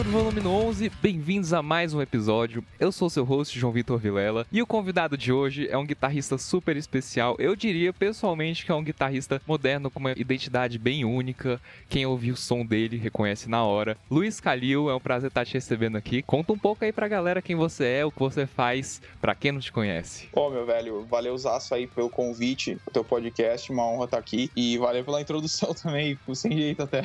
[0.00, 2.64] Galera do Volume 11, bem-vindos a mais um episódio.
[2.78, 6.38] Eu sou seu host, João Vitor Vilela, e o convidado de hoje é um guitarrista
[6.38, 7.36] super especial.
[7.38, 11.60] Eu diria pessoalmente que é um guitarrista moderno com uma identidade bem única.
[11.86, 13.96] Quem ouvir o som dele reconhece na hora.
[14.10, 16.22] Luiz Calil, é um prazer estar te recebendo aqui.
[16.22, 19.52] Conta um pouco aí pra galera quem você é, o que você faz, pra quem
[19.52, 20.28] não te conhece.
[20.32, 24.50] Pô, meu velho, valeu Zaço aí pelo convite, o teu podcast, uma honra estar aqui.
[24.56, 27.02] E valeu pela introdução também, sem jeito até.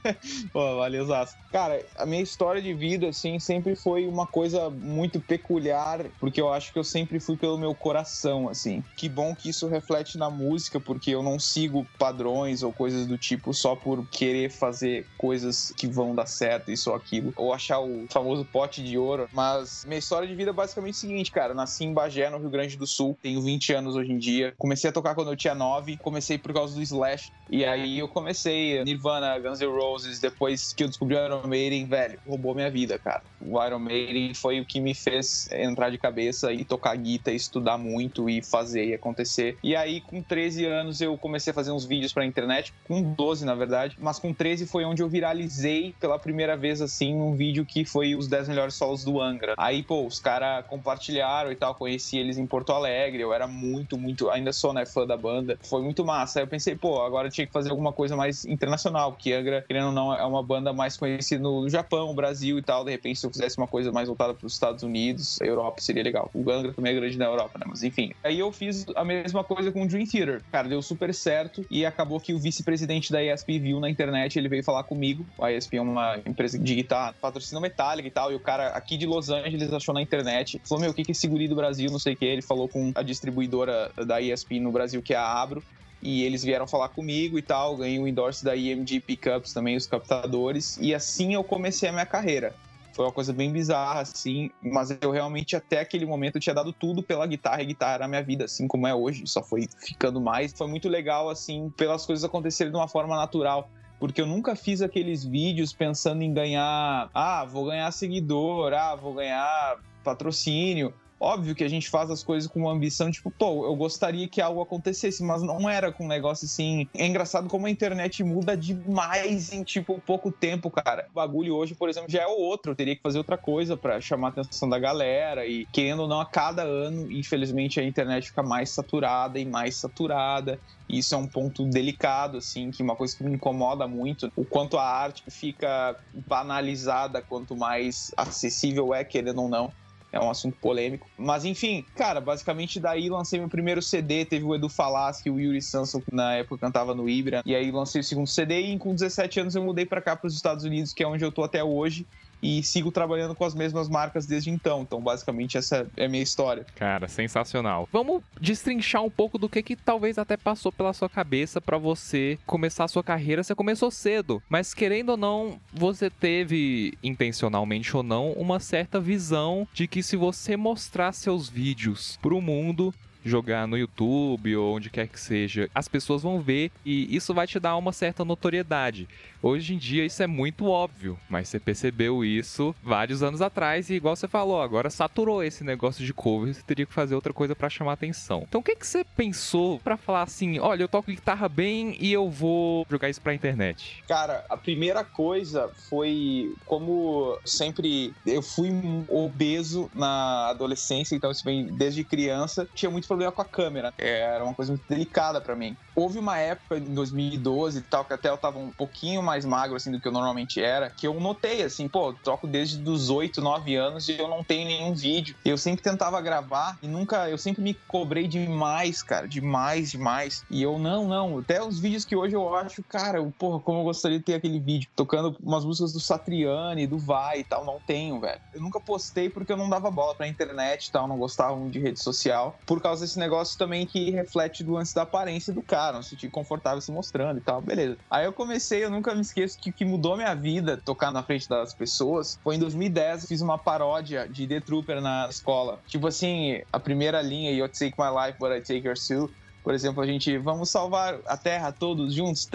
[0.52, 1.36] Pô, valeu Zaço.
[1.50, 6.52] Cara, a minha história de vida, assim, sempre foi uma coisa muito peculiar, porque eu
[6.52, 8.82] acho que eu sempre fui pelo meu coração, assim.
[8.96, 13.16] Que bom que isso reflete na música, porque eu não sigo padrões ou coisas do
[13.16, 17.80] tipo só por querer fazer coisas que vão dar certo, isso ou aquilo, ou achar
[17.80, 19.28] o famoso pote de ouro.
[19.32, 21.54] Mas minha história de vida é basicamente o seguinte, cara.
[21.54, 24.52] Nasci em Bagé, no Rio Grande do Sul, tenho 20 anos hoje em dia.
[24.58, 28.08] Comecei a tocar quando eu tinha 9, comecei por causa do Slash, e aí eu
[28.08, 32.70] comecei Nirvana, Guns N' Roses, depois que eu descobri o Iron Maiden, velho, roubou minha
[32.70, 33.22] vida, cara.
[33.40, 37.78] O Iron Maiden foi o que me fez entrar de cabeça e tocar guitarra, estudar
[37.78, 39.58] muito e fazer e acontecer.
[39.62, 43.44] E aí, com 13 anos, eu comecei a fazer uns vídeos pra internet, com 12,
[43.44, 47.64] na verdade, mas com 13 foi onde eu viralizei pela primeira vez, assim, um vídeo
[47.64, 49.54] que foi os 10 melhores solos do Angra.
[49.58, 53.96] Aí, pô, os caras compartilharam e tal, conheci eles em Porto Alegre, eu era muito,
[53.98, 55.58] muito, ainda sou, né, fã da banda.
[55.64, 56.38] Foi muito massa.
[56.38, 59.64] Aí eu pensei, pô, agora eu tinha que fazer alguma coisa mais internacional, porque Angra,
[59.66, 62.84] querendo ou não, é uma banda mais conhecida no Japão, Brasil e tal.
[62.84, 66.02] De repente, se eu fizesse uma coisa mais voltada para os Estados Unidos, Europa, seria
[66.02, 66.28] legal.
[66.34, 67.64] O Angra também é grande na Europa, né?
[67.68, 68.12] Mas enfim.
[68.24, 70.42] Aí eu fiz a mesma coisa com o Dream Theater.
[70.50, 74.48] Cara, deu super certo e acabou que o vice-presidente da ESP viu na internet, ele
[74.48, 75.24] veio falar comigo.
[75.40, 78.32] A ESP é uma empresa de guitarra, patrocina Metallica e tal.
[78.32, 81.10] E o cara aqui de Los Angeles achou na internet, falou: Meu, o que que
[81.10, 81.90] é esse guri do Brasil?
[81.90, 82.24] Não sei o que.
[82.24, 85.62] Ele falou com a distribuidora da ESP no Brasil, que é a Abro
[86.04, 89.86] e eles vieram falar comigo e tal, ganhei o endorse da EMG Pickups também, os
[89.86, 92.54] captadores, e assim eu comecei a minha carreira.
[92.92, 97.02] Foi uma coisa bem bizarra, assim, mas eu realmente até aquele momento tinha dado tudo
[97.02, 100.20] pela guitarra, e guitarra era a minha vida, assim como é hoje, só foi ficando
[100.20, 100.52] mais.
[100.52, 104.82] Foi muito legal, assim, pelas coisas acontecerem de uma forma natural porque eu nunca fiz
[104.82, 110.92] aqueles vídeos pensando em ganhar, ah, vou ganhar seguidor, ah, vou ganhar patrocínio.
[111.24, 114.42] Óbvio que a gente faz as coisas com uma ambição, tipo, pô, eu gostaria que
[114.42, 116.86] algo acontecesse, mas não era com um negócio assim.
[116.94, 121.06] É engraçado como a internet muda demais em, tipo, pouco tempo, cara.
[121.10, 122.72] O bagulho hoje, por exemplo, já é outro.
[122.72, 125.46] Eu teria que fazer outra coisa para chamar a atenção da galera.
[125.46, 129.76] E, querendo ou não, a cada ano, infelizmente, a internet fica mais saturada e mais
[129.76, 130.60] saturada.
[130.86, 134.76] Isso é um ponto delicado, assim, que uma coisa que me incomoda muito, o quanto
[134.76, 135.96] a arte fica
[136.28, 139.72] banalizada, quanto mais acessível é, querendo ou não
[140.14, 141.08] é um assunto polêmico.
[141.18, 145.60] Mas enfim, cara, basicamente daí lancei meu primeiro CD, teve o Edu Falaschi, o Yuri
[145.60, 148.94] Sanson, que na época cantava no Ibra, e aí lancei o segundo CD e com
[148.94, 151.42] 17 anos eu mudei para cá para os Estados Unidos, que é onde eu tô
[151.42, 152.06] até hoje
[152.44, 154.82] e sigo trabalhando com as mesmas marcas desde então.
[154.82, 156.66] Então, basicamente, essa é a minha história.
[156.76, 157.88] Cara, sensacional.
[157.90, 162.38] Vamos destrinchar um pouco do que que talvez até passou pela sua cabeça para você
[162.44, 163.42] começar a sua carreira.
[163.42, 169.66] Você começou cedo, mas querendo ou não, você teve, intencionalmente ou não, uma certa visão
[169.72, 172.92] de que se você mostrar seus vídeos pro mundo,
[173.24, 177.46] jogar no YouTube ou onde quer que seja, as pessoas vão ver e isso vai
[177.46, 179.08] te dar uma certa notoriedade.
[179.42, 183.94] Hoje em dia isso é muito óbvio, mas você percebeu isso vários anos atrás e
[183.94, 187.54] igual você falou, agora saturou esse negócio de cover, você teria que fazer outra coisa
[187.54, 188.44] para chamar atenção.
[188.48, 192.12] Então o que que você pensou para falar assim, olha, eu toco guitarra bem e
[192.12, 194.02] eu vou jogar isso pra internet?
[194.08, 198.70] Cara, a primeira coisa foi como sempre eu fui
[199.08, 203.92] obeso na adolescência, então isso vem desde criança, tinha muito problema com a câmera.
[203.98, 205.76] Era uma coisa muito delicada para mim.
[205.94, 209.76] Houve uma época em 2012 e tal, que até eu tava um pouquinho mais magro
[209.76, 213.40] assim do que eu normalmente era, que eu notei assim, pô, troco desde os 8,
[213.40, 215.36] 9 anos e eu não tenho nenhum vídeo.
[215.44, 220.44] Eu sempre tentava gravar e nunca, eu sempre me cobrei demais, cara, demais, demais.
[220.50, 223.84] E eu não, não, até os vídeos que hoje eu acho, cara, porra, como eu
[223.84, 227.78] gostaria de ter aquele vídeo tocando umas músicas do Satriani, do Vai e tal, não
[227.86, 228.40] tenho, velho.
[228.52, 231.72] Eu nunca postei porque eu não dava bola pra internet e tal, não gostava muito
[231.72, 235.62] de rede social, por causa desse negócio também que reflete do lance da aparência do
[235.62, 237.98] cara, não se sentir confortável se mostrando e tal, beleza.
[238.10, 241.22] Aí eu comecei, eu nunca me esqueço que o que mudou minha vida, tocar na
[241.22, 245.80] frente das pessoas, foi em 2010, eu fiz uma paródia de The Trooper na escola.
[245.86, 249.28] Tipo assim, a primeira linha, You Take My Life, But I Take Yours Too,
[249.64, 252.44] por exemplo, a gente vamos salvar a Terra todos juntos.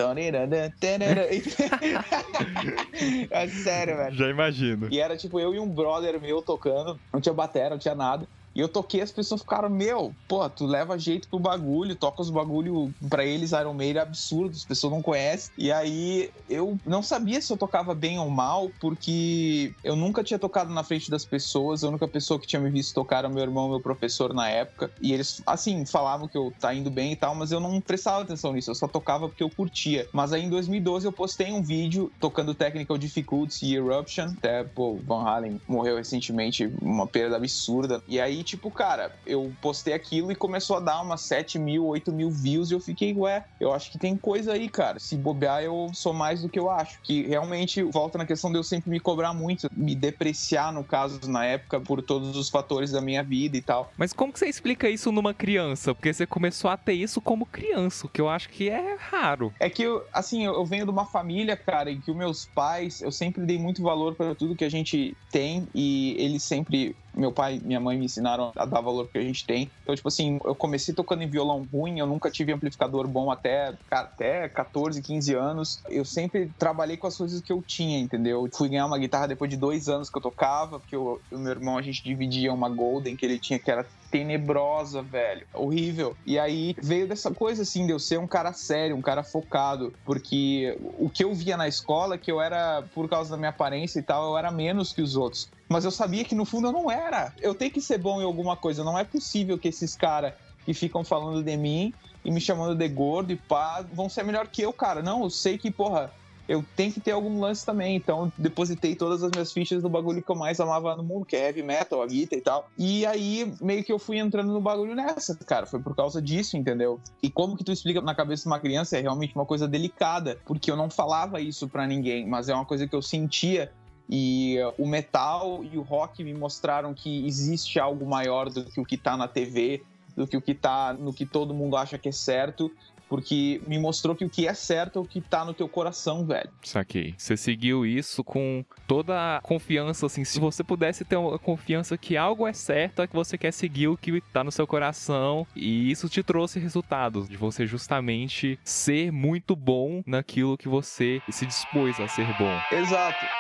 [3.32, 4.16] é sério, velho.
[4.16, 4.88] Já imagino.
[4.92, 8.28] E era tipo eu e um brother meu tocando, não tinha bateria, não tinha nada.
[8.60, 12.30] E eu toquei, as pessoas ficaram, meu, pô, tu leva jeito pro bagulho, toca os
[12.30, 15.54] bagulho pra eles, Iron Maiden, é absurdo, as pessoas não conhecem.
[15.58, 20.38] E aí eu não sabia se eu tocava bem ou mal, porque eu nunca tinha
[20.38, 23.42] tocado na frente das pessoas, a única pessoa que tinha me visto tocar era meu
[23.42, 24.92] irmão, meu professor na época.
[25.02, 28.24] E eles, assim, falavam que eu tá indo bem e tal, mas eu não prestava
[28.24, 30.06] atenção nisso, eu só tocava porque eu curtia.
[30.12, 35.00] Mas aí em 2012 eu postei um vídeo tocando Technical Difficulties e Eruption, até, pô,
[35.06, 38.04] Van Halen morreu recentemente, uma perda absurda.
[38.06, 42.12] E aí, tipo, cara, eu postei aquilo e começou a dar umas 7 mil, 8
[42.12, 45.00] mil views e eu fiquei, ué, eu acho que tem coisa aí, cara.
[45.00, 47.00] Se bobear, eu sou mais do que eu acho.
[47.04, 51.20] Que realmente volta na questão de eu sempre me cobrar muito, me depreciar, no caso,
[51.30, 53.92] na época, por todos os fatores da minha vida e tal.
[53.98, 55.94] Mas como que você explica isso numa criança?
[55.94, 59.54] Porque você começou a ter isso como criança, o que eu acho que é raro.
[59.60, 63.02] É que, eu, assim, eu venho de uma família, cara, em que os meus pais,
[63.02, 67.34] eu sempre dei muito valor para tudo que a gente tem e eles sempre meu
[67.34, 69.72] pai e minha mãe me ensinaram a dar valor que a gente tem.
[69.82, 73.78] Então, tipo assim, eu comecei tocando em violão ruim, eu nunca tive amplificador bom até,
[73.92, 75.82] até 14, 15 anos.
[75.90, 78.48] Eu sempre trabalhei com as coisas que eu tinha, entendeu?
[78.56, 81.78] Fui ganhar uma guitarra depois de dois anos que eu tocava, porque o meu irmão,
[81.78, 85.46] a gente dividia uma Golden que ele tinha, que era tenebrosa, velho.
[85.54, 86.16] Horrível.
[86.26, 89.94] E aí veio dessa coisa assim, de eu ser um cara sério, um cara focado.
[90.06, 94.00] Porque o que eu via na escola, que eu era, por causa da minha aparência
[94.00, 95.50] e tal, eu era menos que os outros.
[95.68, 97.34] Mas eu sabia que no fundo eu não era.
[97.40, 98.84] Eu tenho que ser bom em alguma coisa.
[98.84, 100.34] Não é possível que esses caras
[100.66, 104.48] que ficam falando de mim e me chamando de gordo e pá, vão ser melhor
[104.48, 105.02] que eu, cara.
[105.02, 106.12] Não, eu sei que, porra,
[106.50, 107.96] eu tenho que ter algum lance também.
[107.96, 111.36] Então, depositei todas as minhas fichas no bagulho que eu mais amava no mundo, que
[111.36, 112.70] é heavy metal, a guitarra e tal.
[112.76, 115.68] E aí, meio que eu fui entrando no bagulho nessa, cara.
[115.68, 117.00] Foi por causa disso, entendeu?
[117.22, 120.40] E como que tu explica na cabeça de uma criança é realmente uma coisa delicada,
[120.44, 123.72] porque eu não falava isso para ninguém, mas é uma coisa que eu sentia
[124.10, 128.86] e o metal e o rock me mostraram que existe algo maior do que o
[128.86, 129.84] que tá na TV,
[130.18, 132.72] do que o que tá no que todo mundo acha que é certo
[133.10, 136.26] porque me mostrou que o que é certo é o que tá no teu coração,
[136.26, 136.50] velho.
[136.64, 137.16] Saquei.
[137.18, 140.24] Você seguiu isso com toda a confiança, assim.
[140.24, 143.88] Se você pudesse ter uma confiança que algo é certo, é que você quer seguir
[143.88, 145.48] o que tá no seu coração.
[145.56, 151.46] E isso te trouxe resultados de você justamente ser muito bom naquilo que você se
[151.46, 152.60] dispôs a ser bom.
[152.72, 153.39] Exato.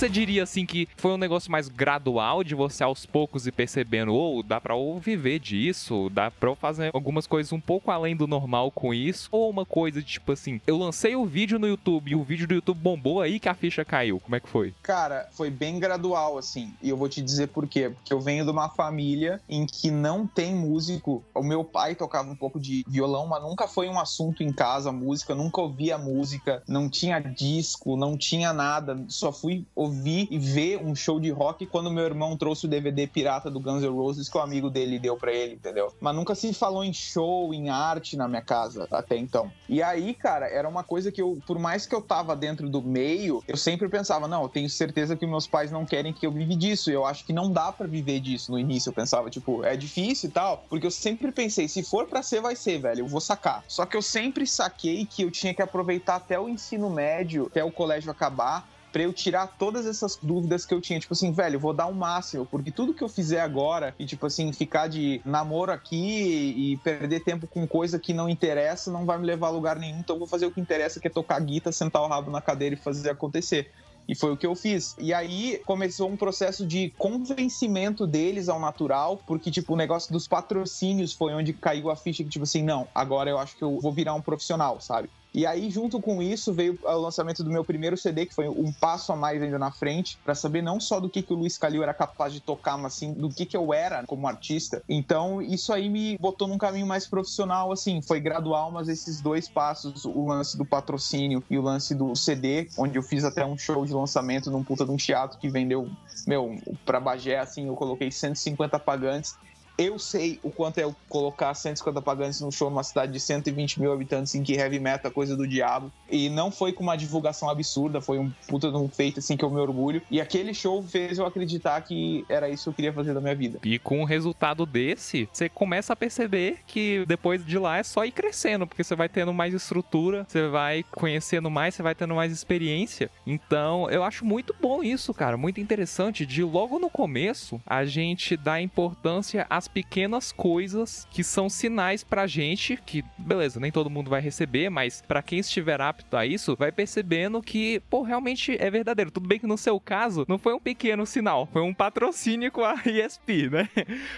[0.00, 4.14] Você diria assim que foi um negócio mais gradual de você aos poucos ir percebendo,
[4.14, 7.90] ou oh, dá pra ou viver disso, dá pra eu fazer algumas coisas um pouco
[7.90, 11.58] além do normal com isso, ou uma coisa de tipo assim, eu lancei o vídeo
[11.58, 14.18] no YouTube e o vídeo do YouTube bombou aí que a ficha caiu.
[14.20, 14.72] Como é que foi?
[14.82, 16.72] Cara, foi bem gradual assim.
[16.82, 17.90] E eu vou te dizer por quê.
[17.90, 21.22] Porque eu venho de uma família em que não tem músico.
[21.34, 24.90] O meu pai tocava um pouco de violão, mas nunca foi um assunto em casa,
[24.90, 28.98] música, nunca ouvia música, não tinha disco, não tinha nada.
[29.06, 32.68] Só fui ouvir ouvir e ver um show de rock quando meu irmão trouxe o
[32.68, 35.92] DVD pirata do Guns N' Roses que o amigo dele deu para ele, entendeu?
[36.00, 39.50] Mas nunca se falou em show, em arte na minha casa até então.
[39.68, 42.80] E aí, cara, era uma coisa que eu, por mais que eu tava dentro do
[42.80, 46.30] meio, eu sempre pensava, não, eu tenho certeza que meus pais não querem que eu
[46.30, 46.90] vive disso.
[46.90, 48.90] Eu acho que não dá para viver disso no início.
[48.90, 52.40] Eu pensava, tipo, é difícil e tal, porque eu sempre pensei, se for para ser,
[52.40, 53.64] vai ser, velho, eu vou sacar.
[53.66, 57.64] Só que eu sempre saquei que eu tinha que aproveitar até o ensino médio, até
[57.64, 60.98] o colégio acabar, para eu tirar todas essas dúvidas que eu tinha.
[60.98, 64.06] Tipo assim, velho, vou dar o um máximo, porque tudo que eu fizer agora e,
[64.06, 69.04] tipo assim, ficar de namoro aqui e perder tempo com coisa que não interessa não
[69.06, 69.98] vai me levar a lugar nenhum.
[69.98, 72.74] Então vou fazer o que interessa, que é tocar guitarra, sentar o rabo na cadeira
[72.74, 73.70] e fazer acontecer.
[74.08, 74.96] E foi o que eu fiz.
[74.98, 80.26] E aí começou um processo de convencimento deles ao natural, porque, tipo, o negócio dos
[80.26, 83.78] patrocínios foi onde caiu a ficha que, tipo assim, não, agora eu acho que eu
[83.78, 85.08] vou virar um profissional, sabe?
[85.32, 88.72] E aí, junto com isso, veio o lançamento do meu primeiro CD, que foi um
[88.72, 91.56] passo a mais ainda na frente, para saber não só do que, que o Luiz
[91.56, 94.82] Calil era capaz de tocar, mas sim do que, que eu era como artista.
[94.88, 99.48] Então, isso aí me botou num caminho mais profissional, assim, foi gradual, mas esses dois
[99.48, 103.56] passos, o lance do patrocínio e o lance do CD, onde eu fiz até um
[103.56, 105.88] show de lançamento num puta de um teatro que vendeu,
[106.26, 109.36] meu, pra Bagé, assim, eu coloquei 150 pagantes
[109.80, 113.90] eu sei o quanto é colocar 150 pagantes no show numa cidade de 120 mil
[113.90, 115.90] habitantes em que heavy metal é coisa do diabo.
[116.10, 119.44] E não foi com uma divulgação absurda, foi um puta de um feito assim que
[119.44, 120.02] eu me orgulho.
[120.10, 123.34] E aquele show fez eu acreditar que era isso que eu queria fazer da minha
[123.34, 123.58] vida.
[123.64, 128.04] E com um resultado desse, você começa a perceber que depois de lá é só
[128.04, 132.14] ir crescendo, porque você vai tendo mais estrutura, você vai conhecendo mais, você vai tendo
[132.14, 133.10] mais experiência.
[133.26, 138.36] Então, eu acho muito bom isso, cara, muito interessante de logo no começo a gente
[138.36, 144.10] dar importância às pequenas coisas que são sinais pra gente que, beleza, nem todo mundo
[144.10, 148.70] vai receber, mas para quem estiver apto a isso, vai percebendo que, pô, realmente é
[148.70, 149.10] verdadeiro.
[149.10, 152.64] Tudo bem que no seu caso não foi um pequeno sinal, foi um patrocínio com
[152.64, 153.68] a ESP, né?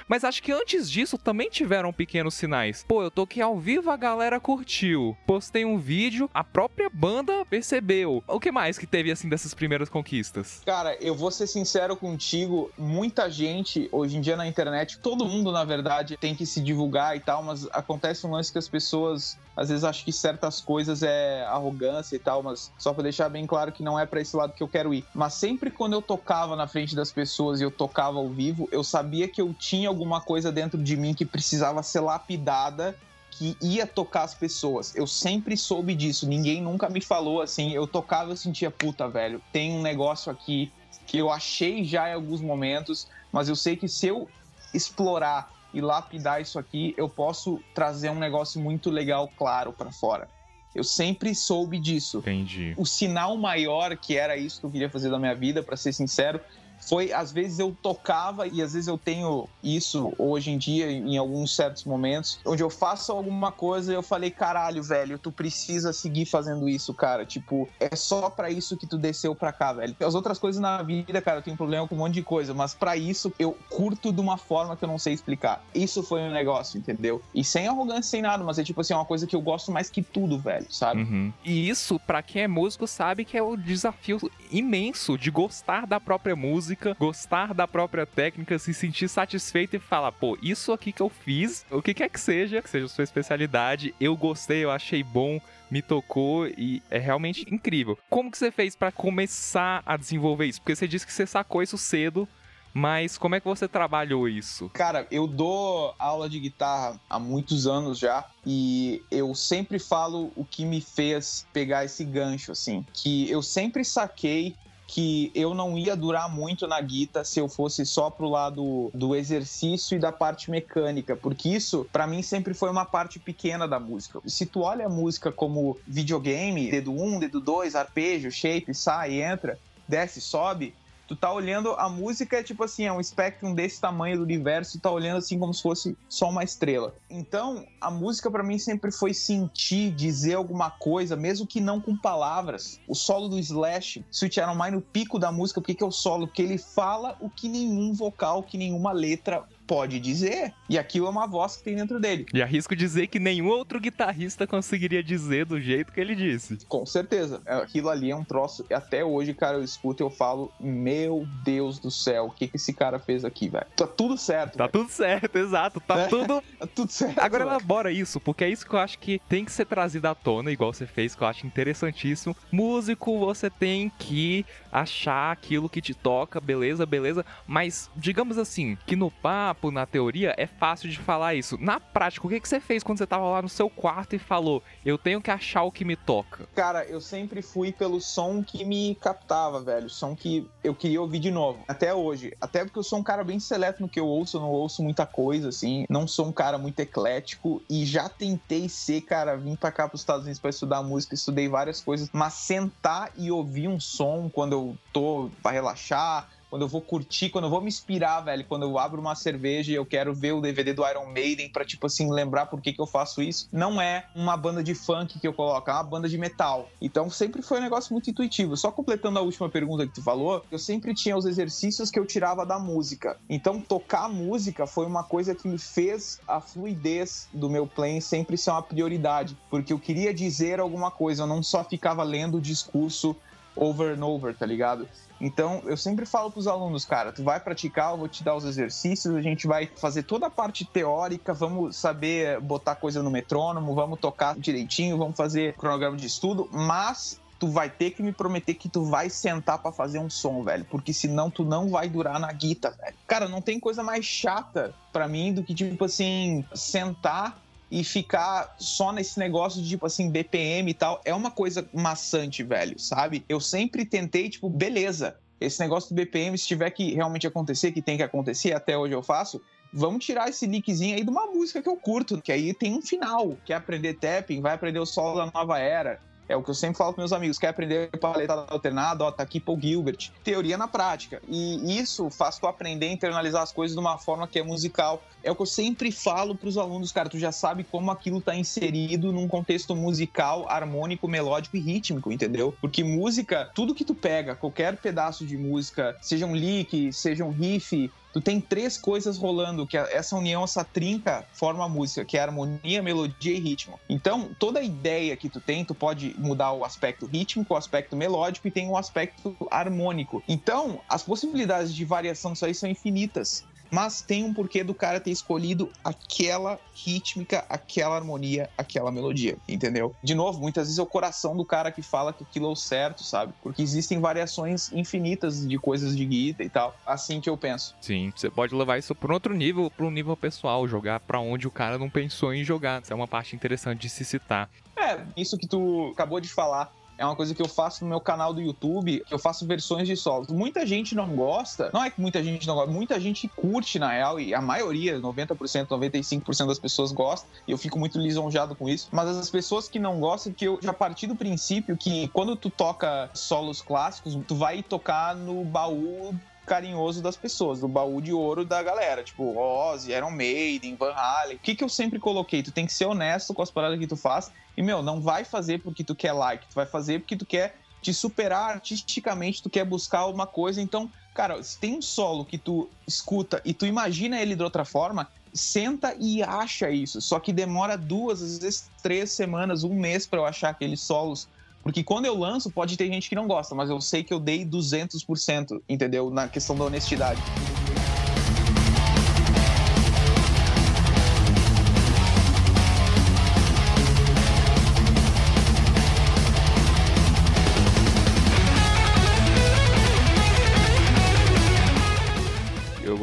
[0.09, 2.85] Mas acho que antes disso também tiveram pequenos sinais.
[2.87, 5.17] Pô, eu tô aqui ao vivo, a galera curtiu.
[5.27, 8.23] Postei um vídeo, a própria banda percebeu.
[8.27, 10.63] O que mais que teve assim dessas primeiras conquistas?
[10.65, 15.42] Cara, eu vou ser sincero contigo, muita gente hoje em dia na internet, todo mundo
[15.51, 19.37] na verdade tem que se divulgar e tal, mas acontece um lance que as pessoas
[19.57, 23.47] às vezes acham que certas coisas é arrogância e tal, mas só para deixar bem
[23.47, 25.05] claro que não é para esse lado que eu quero ir.
[25.15, 28.85] Mas sempre quando eu tocava na frente das pessoas e eu tocava ao vivo, eu
[28.85, 32.97] sabia que eu tinha alguma coisa dentro de mim que precisava ser lapidada
[33.31, 34.95] que ia tocar as pessoas.
[34.95, 37.73] Eu sempre soube disso, ninguém nunca me falou assim.
[37.73, 40.71] Eu tocava e sentia, puta, velho, tem um negócio aqui
[41.07, 44.29] que eu achei já em alguns momentos, mas eu sei que se eu
[44.75, 50.29] explorar e lapidar isso aqui, eu posso trazer um negócio muito legal, claro, para fora.
[50.75, 52.19] Eu sempre soube disso.
[52.19, 52.75] Entendi.
[52.77, 55.93] O sinal maior que era isso que eu queria fazer da minha vida, para ser
[55.93, 56.41] sincero,
[56.89, 61.17] foi às vezes eu tocava e às vezes eu tenho isso hoje em dia em
[61.17, 65.93] alguns certos momentos onde eu faço alguma coisa e eu falei caralho velho tu precisa
[65.93, 67.25] seguir fazendo isso cara.
[67.25, 69.95] Tipo é só para isso que tu desceu para cá velho.
[70.01, 72.75] As outras coisas na vida cara eu tenho problema com um monte de coisa mas
[72.75, 75.65] para isso eu curto de uma forma que eu não sei explicar.
[75.75, 77.23] Isso foi um negócio entendeu?
[77.35, 79.71] E sem arrogância sem nada mas é tipo assim é uma coisa que eu gosto
[79.71, 81.03] mais que tudo velho sabe?
[81.03, 81.33] Uhum.
[81.45, 84.19] e isso para quem é músico sabe que é o desafio
[84.51, 89.79] imenso de gostar da própria música música, gostar da própria técnica, se sentir satisfeito e
[89.79, 93.05] falar, pô, isso aqui que eu fiz, o que quer que seja, que seja sua
[93.05, 97.99] especialidade, eu gostei, eu achei bom, me tocou e é realmente incrível.
[98.09, 100.61] Como que você fez para começar a desenvolver isso?
[100.61, 102.29] Porque você disse que você sacou isso cedo,
[102.75, 104.71] mas como é que você trabalhou isso?
[104.71, 110.45] Cara, eu dou aula de guitarra há muitos anos já e eu sempre falo o
[110.45, 114.57] que me fez pegar esse gancho assim, que eu sempre saquei
[114.93, 119.17] que eu não ia durar muito na guita se eu fosse só pro lado do
[119.17, 123.81] exercício e da parte mecânica, porque isso para mim sempre foi uma parte pequena da
[123.81, 124.21] música.
[124.27, 129.23] Se tu olha a música como videogame, dedo 1, um, dedo 2, arpejo, shape, sai,
[129.23, 129.59] entra,
[129.89, 130.75] desce, sobe,
[131.07, 134.79] tu tá olhando a música é tipo assim, é um espectro desse tamanho do universo,
[134.79, 136.95] tu tá olhando assim como se fosse só uma estrela.
[137.11, 141.97] Então, a música para mim sempre foi sentir, dizer alguma coisa, mesmo que não com
[141.97, 142.81] palavras.
[142.87, 145.87] O solo do Slash, Sweet Iron Mine, no pico da música, o que que é
[145.87, 146.27] o solo?
[146.27, 151.11] Que ele fala o que nenhum vocal, que nenhuma letra pode dizer, e aquilo é
[151.11, 152.27] uma voz que tem dentro dele.
[152.33, 156.59] E arrisco dizer que nenhum outro guitarrista conseguiria dizer do jeito que ele disse.
[156.69, 157.41] Com certeza.
[157.47, 158.65] Aquilo ali é um troço.
[158.73, 162.57] Até hoje, cara, eu escuto e eu falo: Meu Deus do céu, o que, que
[162.57, 163.67] esse cara fez aqui, velho?
[163.77, 164.59] Tá tudo certo.
[164.59, 164.73] Tá véio.
[164.73, 165.81] tudo certo, exato.
[165.81, 166.43] Tá é, tudo.
[166.59, 167.19] tá tudo certo.
[167.19, 167.57] Agora véio.
[167.57, 170.51] elabora isso, porque é isso que eu acho que tem que ser trazido à tona,
[170.51, 172.37] igual você fez, que eu acho interessantíssimo.
[172.51, 177.25] Músico, você tem que achar aquilo que te toca, beleza, beleza.
[177.47, 181.59] Mas digamos assim, que no papo papo, na teoria, é fácil de falar isso.
[181.61, 184.19] Na prática, o que, que você fez quando você tava lá no seu quarto e
[184.19, 186.49] falou, eu tenho que achar o que me toca?
[186.55, 189.91] Cara, eu sempre fui pelo som que me captava, velho.
[189.91, 191.63] Som que eu queria ouvir de novo.
[191.69, 192.33] Até hoje.
[192.41, 194.83] Até porque eu sou um cara bem seleto no que eu ouço, eu não ouço
[194.83, 195.85] muita coisa, assim.
[195.89, 197.63] Não sou um cara muito eclético.
[197.69, 201.49] E já tentei ser, cara, vim pra cá pros Estados Unidos pra estudar música, estudei
[201.49, 202.09] várias coisas.
[202.13, 207.31] Mas sentar e ouvir um som quando eu tô pra relaxar quando eu vou curtir,
[207.31, 210.33] quando eu vou me inspirar, velho, quando eu abro uma cerveja e eu quero ver
[210.33, 213.49] o DVD do Iron Maiden pra, tipo assim, lembrar por que, que eu faço isso,
[213.51, 216.69] não é uma banda de funk que eu coloco, é uma banda de metal.
[216.79, 218.55] Então sempre foi um negócio muito intuitivo.
[218.55, 222.05] Só completando a última pergunta que tu falou, eu sempre tinha os exercícios que eu
[222.05, 223.19] tirava da música.
[223.31, 228.37] Então tocar música foi uma coisa que me fez a fluidez do meu playing sempre
[228.37, 232.43] ser uma prioridade, porque eu queria dizer alguma coisa, eu não só ficava lendo o
[232.43, 233.17] discurso
[233.57, 234.89] over and over, tá ligado?
[235.21, 238.35] Então, eu sempre falo para os alunos, cara, tu vai praticar, eu vou te dar
[238.35, 243.11] os exercícios, a gente vai fazer toda a parte teórica, vamos saber botar coisa no
[243.11, 248.13] metrônomo, vamos tocar direitinho, vamos fazer cronograma de estudo, mas tu vai ter que me
[248.13, 251.89] prometer que tu vai sentar para fazer um som, velho, porque senão tu não vai
[251.89, 252.95] durar na guita, velho.
[253.05, 257.42] Cara, não tem coisa mais chata para mim do que tipo assim, sentar
[257.73, 262.43] e ficar só nesse negócio de, tipo assim, BPM e tal, é uma coisa maçante,
[262.43, 263.25] velho, sabe?
[263.27, 267.81] Eu sempre tentei, tipo, beleza, esse negócio do BPM, se tiver que realmente acontecer, que
[267.81, 269.41] tem que acontecer, até hoje eu faço,
[269.73, 272.83] vamos tirar esse linkzinho aí de uma música que eu curto, que aí tem um
[272.83, 273.39] final.
[273.43, 275.99] Quer aprender tapping, vai aprender o solo da nova era.
[276.29, 277.39] É o que eu sempre falo para meus amigos.
[277.39, 279.05] Quer aprender paleta alternada?
[279.05, 280.11] Ó, tá aqui Paul Gilbert.
[280.23, 281.21] Teoria na prática.
[281.29, 285.03] E isso faz tu aprender a internalizar as coisas de uma forma que é musical.
[285.23, 287.09] É o que eu sempre falo para os alunos, cara.
[287.09, 292.55] Tu já sabe como aquilo tá inserido num contexto musical, harmônico, melódico e rítmico, entendeu?
[292.61, 297.31] Porque música, tudo que tu pega, qualquer pedaço de música, seja um lick, seja um
[297.31, 302.19] riff, tu tem três coisas rolando, que essa união, essa trinca forma a música, que
[302.19, 303.81] é harmonia, melodia e ritmo.
[303.89, 308.47] Então, toda ideia que tu tem, tu pode mudar o aspecto rítmico, o aspecto melódico
[308.49, 310.23] e tem o aspecto harmônico.
[310.29, 315.01] Então, as possibilidades de variação disso aí são infinitas mas tem um porquê do cara
[315.01, 319.97] ter escolhido aquela rítmica, aquela harmonia, aquela melodia, entendeu?
[320.03, 322.55] De novo, muitas vezes é o coração do cara que fala que aquilo é o
[322.55, 323.33] certo, sabe?
[323.43, 326.77] Porque existem variações infinitas de coisas de guita e tal.
[326.85, 327.75] Assim que eu penso.
[327.81, 331.49] Sim, você pode levar isso para outro nível, para um nível pessoal, jogar para onde
[331.49, 332.83] o cara não pensou em jogar.
[332.83, 334.51] Isso é uma parte interessante de se citar.
[334.77, 338.01] É, isso que tu acabou de falar é uma coisa que eu faço no meu
[338.01, 340.29] canal do YouTube, que eu faço versões de solos.
[340.29, 343.91] Muita gente não gosta, não é que muita gente não gosta, muita gente curte na
[343.93, 348.69] real, e a maioria, 90%, 95% das pessoas gostam, e eu fico muito lisonjado com
[348.69, 348.89] isso.
[348.93, 352.51] Mas as pessoas que não gostam, que eu já parti do princípio que quando tu
[352.51, 356.15] toca solos clássicos, tu vai tocar no baú
[356.47, 361.37] carinhoso das pessoas, do baú de ouro da galera, tipo Ozzy, Iron Maiden, Van Halen.
[361.37, 362.43] O que que eu sempre coloquei?
[362.43, 365.25] Tu tem que ser honesto com as paradas que tu faz e, meu, não vai
[365.25, 369.51] fazer porque tu quer like, tu vai fazer porque tu quer te superar artisticamente, tu
[369.51, 370.61] quer buscar uma coisa.
[370.61, 374.65] Então, cara, se tem um solo que tu escuta e tu imagina ele de outra
[374.65, 377.01] forma, senta e acha isso.
[377.01, 381.29] Só que demora duas, às vezes três semanas, um mês para eu achar aqueles solos
[381.63, 384.19] porque quando eu lanço, pode ter gente que não gosta, mas eu sei que eu
[384.19, 386.11] dei 200%, entendeu?
[386.11, 387.23] Na questão da honestidade.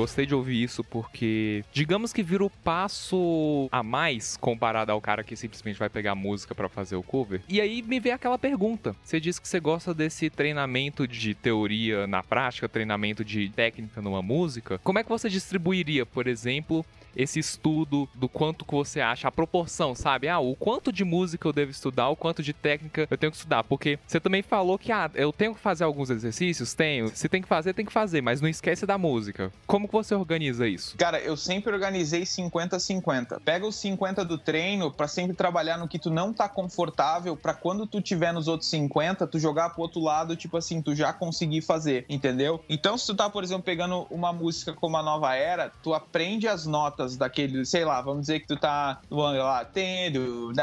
[0.09, 5.23] Gostei de ouvir isso porque, digamos que vira o passo a mais comparado ao cara
[5.23, 7.41] que simplesmente vai pegar música para fazer o cover.
[7.47, 12.07] E aí me vem aquela pergunta: você disse que você gosta desse treinamento de teoria
[12.07, 14.79] na prática, treinamento de técnica numa música.
[14.83, 16.83] Como é que você distribuiria, por exemplo,
[17.15, 20.27] esse estudo do quanto que você acha, a proporção, sabe?
[20.27, 23.37] Ah, o quanto de música eu devo estudar, o quanto de técnica eu tenho que
[23.37, 23.63] estudar.
[23.63, 26.73] Porque você também falou que, ah, eu tenho que fazer alguns exercícios?
[26.73, 27.09] Tenho.
[27.15, 29.51] Se tem que fazer, tem que fazer, mas não esquece da música.
[29.65, 30.97] Como que você organiza isso?
[30.97, 33.39] Cara, eu sempre organizei 50-50.
[33.43, 37.53] Pega os 50 do treino para sempre trabalhar no que tu não tá confortável, para
[37.53, 41.13] quando tu tiver nos outros 50, tu jogar pro outro lado, tipo assim, tu já
[41.13, 42.63] conseguir fazer, entendeu?
[42.69, 46.47] Então, se tu tá, por exemplo, pegando uma música como a Nova Era, tu aprende
[46.47, 50.53] as notas notas daquele, sei lá, vamos dizer que tu tá lá, tendo,